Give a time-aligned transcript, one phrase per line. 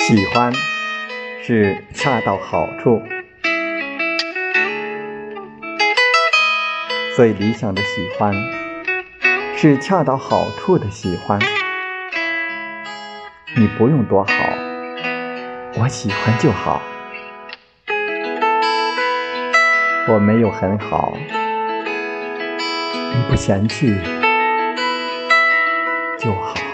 [0.00, 0.50] 喜欢
[1.42, 3.02] 是恰到好处。
[7.14, 8.34] 最理想的喜欢
[9.54, 11.38] 是恰到好处的喜欢。
[13.58, 14.32] 你不用多好
[15.76, 16.80] 我喜欢就好。
[20.08, 21.12] 我没有很好
[23.14, 23.94] 你不嫌弃
[26.18, 26.69] 就好。